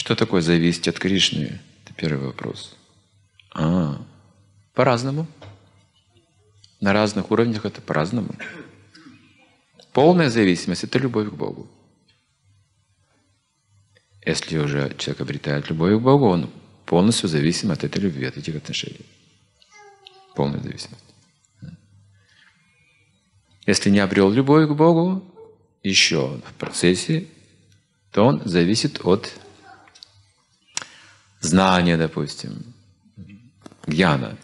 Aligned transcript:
Что 0.00 0.16
такое 0.16 0.40
зависеть 0.40 0.88
от 0.88 0.98
Кришны? 0.98 1.60
Это 1.84 1.92
первый 1.94 2.28
вопрос. 2.28 2.74
А, 3.54 4.00
по-разному. 4.72 5.26
На 6.80 6.94
разных 6.94 7.30
уровнях 7.30 7.66
это 7.66 7.82
по-разному. 7.82 8.30
Полная 9.92 10.30
зависимость– 10.30 10.84
это 10.84 10.98
любовь 10.98 11.28
к 11.28 11.34
Богу. 11.34 11.68
Если 14.24 14.56
уже 14.56 14.96
человек 14.96 15.20
обретает 15.20 15.68
любовь 15.68 15.98
к 15.98 16.02
Богу, 16.02 16.28
он 16.28 16.50
полностью 16.86 17.28
зависим 17.28 17.70
от 17.70 17.84
этой 17.84 18.00
любви, 18.00 18.24
от 18.24 18.38
этих 18.38 18.56
отношений. 18.56 19.04
Полная 20.34 20.60
зависимость. 20.60 21.04
Если 23.66 23.90
не 23.90 23.98
обрел 23.98 24.30
любовь 24.30 24.66
к 24.66 24.72
Богу, 24.72 25.22
еще 25.82 26.40
в 26.46 26.54
процессе, 26.54 27.26
то 28.12 28.24
он 28.24 28.40
зависит 28.46 29.04
от 29.04 29.30
знания, 31.40 31.96
допустим, 31.96 32.74
гьяна. 33.86 34.36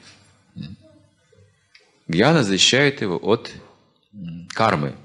Гьяна 2.08 2.42
защищает 2.42 3.02
его 3.02 3.16
от 3.16 3.52
кармы. 4.50 4.96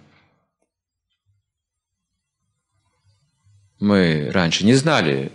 Мы 3.79 4.29
раньше 4.31 4.65
не 4.65 4.75
знали, 4.75 5.31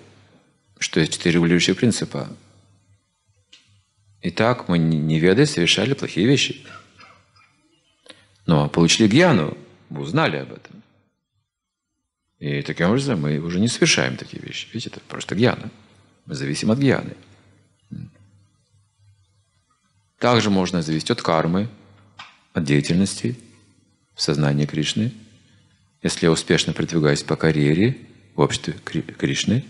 что 0.79 1.01
есть 1.01 1.13
четыре 1.13 1.35
регулирующих 1.35 1.77
принципа. 1.77 2.29
И 4.23 4.31
так 4.31 4.69
мы, 4.69 4.79
не 4.79 5.19
ведая, 5.19 5.47
совершали 5.47 5.95
плохие 5.95 6.27
вещи. 6.27 6.65
Но 8.47 8.69
получили 8.69 9.09
гьяну, 9.09 9.57
мы 9.89 10.01
узнали 10.01 10.37
об 10.37 10.53
этом. 10.53 10.83
И 12.39 12.63
таким 12.63 12.89
образом 12.89 13.21
мы 13.21 13.39
уже 13.39 13.59
не 13.59 13.69
совершаем 13.69 14.17
такие 14.17 14.43
вещи. 14.43 14.69
Видите, 14.73 14.91
это 14.91 15.01
просто 15.01 15.35
гьяна. 15.35 15.71
Мы 16.27 16.35
зависим 16.35 16.71
от 16.71 16.79
гьяны. 16.79 17.15
Также 20.19 20.51
можно 20.51 20.83
зависеть 20.83 21.11
от 21.11 21.23
кармы, 21.23 21.69
от 22.53 22.65
деятельности 22.65 23.39
в 24.15 24.23
сознании 24.23 24.67
Кришны. 24.67 25.13
Если 26.03 26.27
я 26.27 26.33
успешно 26.33 26.73
продвигаюсь 26.73 27.23
по 27.23 27.37
карьере 27.37 27.97
в 28.35 28.41
обществе 28.41 28.75
Кришны, 28.85 29.65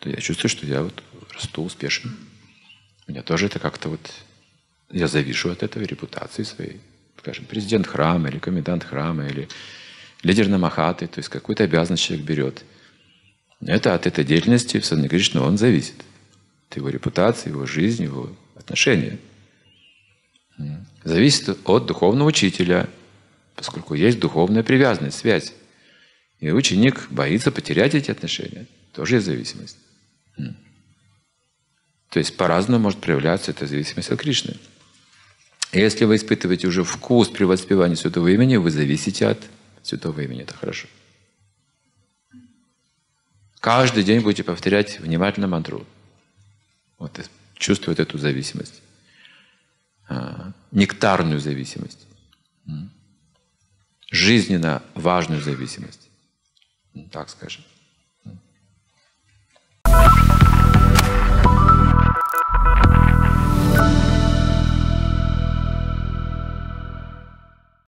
то 0.00 0.10
я 0.10 0.16
чувствую, 0.16 0.50
что 0.50 0.66
я 0.66 0.82
вот 0.82 1.02
расту 1.32 1.62
успешным. 1.62 2.16
У 3.06 3.12
меня 3.12 3.22
тоже 3.22 3.46
это 3.46 3.58
как-то 3.58 3.88
вот... 3.88 4.00
Я 4.90 5.08
завишу 5.08 5.50
от 5.50 5.62
этого 5.62 5.82
репутации 5.82 6.44
своей. 6.44 6.80
Скажем, 7.18 7.44
президент 7.44 7.86
храма, 7.86 8.28
или 8.28 8.38
комендант 8.38 8.84
храма, 8.84 9.26
или 9.26 9.48
лидер 10.22 10.48
Намахаты, 10.48 11.06
то 11.06 11.18
есть 11.18 11.28
какую-то 11.28 11.64
обязанность 11.64 12.04
человек 12.04 12.26
берет. 12.26 12.64
Это 13.60 13.94
от 13.94 14.06
этой 14.06 14.24
деятельности 14.24 14.78
в 14.78 15.08
Кришны 15.08 15.40
он 15.40 15.58
зависит. 15.58 15.94
От 16.68 16.76
его 16.76 16.88
репутации, 16.88 17.50
его 17.50 17.66
жизни, 17.66 18.04
его 18.04 18.30
отношения. 18.54 19.18
Зависит 21.04 21.56
от 21.64 21.86
духовного 21.86 22.28
учителя, 22.28 22.88
поскольку 23.54 23.94
есть 23.94 24.18
духовная 24.18 24.62
привязанность, 24.62 25.18
связь. 25.18 25.52
И 26.40 26.50
ученик 26.50 27.08
боится 27.10 27.50
потерять 27.50 27.94
эти 27.94 28.10
отношения. 28.10 28.66
Тоже 28.92 29.16
есть 29.16 29.26
зависимость. 29.26 29.78
То 32.10 32.18
есть 32.18 32.36
по-разному 32.36 32.84
может 32.84 33.00
проявляться 33.00 33.50
эта 33.50 33.66
зависимость 33.66 34.10
от 34.10 34.20
Кришны. 34.20 34.56
Если 35.72 36.04
вы 36.04 36.16
испытываете 36.16 36.66
уже 36.68 36.84
вкус 36.84 37.28
при 37.28 37.44
воспевании 37.44 37.94
святого 37.94 38.28
имени, 38.28 38.56
вы 38.56 38.70
зависите 38.70 39.26
от 39.26 39.42
святого 39.82 40.20
имени. 40.20 40.42
Это 40.42 40.54
хорошо. 40.54 40.88
Каждый 43.60 44.04
день 44.04 44.20
будете 44.20 44.44
повторять 44.44 45.00
внимательно 45.00 45.48
мантру. 45.48 45.86
Вот 46.98 47.18
чувствует 47.54 48.00
эту 48.00 48.18
зависимость. 48.18 48.82
А, 50.08 50.52
нектарную 50.70 51.40
зависимость. 51.40 52.06
Жизненно 54.10 54.82
важную 54.94 55.42
зависимость. 55.42 56.08
Так 57.10 57.28
скажем. 57.28 57.64